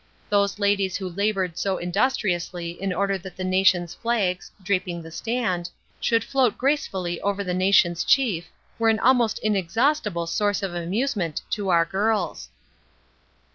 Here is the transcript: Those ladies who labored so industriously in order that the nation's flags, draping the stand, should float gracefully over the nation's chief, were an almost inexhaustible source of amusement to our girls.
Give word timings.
Those 0.29 0.57
ladies 0.57 0.95
who 0.97 1.07
labored 1.07 1.59
so 1.59 1.77
industriously 1.77 2.71
in 2.71 2.91
order 2.91 3.19
that 3.19 3.37
the 3.37 3.43
nation's 3.43 3.93
flags, 3.93 4.49
draping 4.63 5.03
the 5.03 5.11
stand, 5.11 5.69
should 5.99 6.23
float 6.23 6.57
gracefully 6.57 7.21
over 7.21 7.43
the 7.43 7.53
nation's 7.53 8.03
chief, 8.03 8.47
were 8.79 8.89
an 8.89 8.97
almost 8.99 9.37
inexhaustible 9.43 10.25
source 10.25 10.63
of 10.63 10.73
amusement 10.73 11.43
to 11.51 11.69
our 11.69 11.85
girls. 11.85 12.49